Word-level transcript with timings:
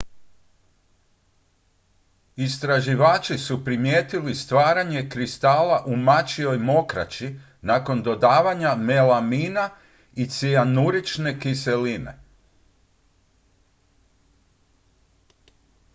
istraživači 2.37 3.37
su 3.37 3.65
primijetili 3.65 4.35
stvaranje 4.35 5.09
kristala 5.09 5.83
u 5.87 5.95
mačjoj 5.97 6.57
mokraći 6.57 7.39
nakon 7.61 8.03
dodavanja 8.03 8.75
melamina 8.75 9.69
i 10.15 10.25
cianurične 10.25 11.39
kiseline 11.39 12.19